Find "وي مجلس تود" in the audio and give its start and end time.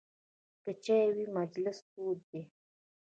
1.15-2.19